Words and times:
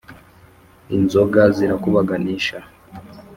inzoga 0.95 1.41
zirakubaganisha, 1.55 2.57